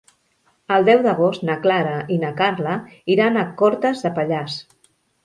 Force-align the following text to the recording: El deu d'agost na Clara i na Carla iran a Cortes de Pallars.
El 0.77 0.85
deu 0.85 1.01
d'agost 1.07 1.43
na 1.49 1.57
Clara 1.65 1.91
i 2.15 2.17
na 2.23 2.31
Carla 2.39 2.73
iran 3.17 3.39
a 3.43 3.45
Cortes 3.61 4.03
de 4.07 4.13
Pallars. 4.17 4.57